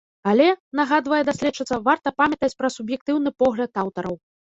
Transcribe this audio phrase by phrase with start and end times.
[0.29, 0.45] Але,
[0.77, 4.15] нагадвае даследчыца, варта памятаць пра суб'ектыўны погляд аўтараў.